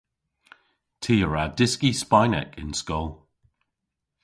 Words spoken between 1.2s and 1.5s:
a wra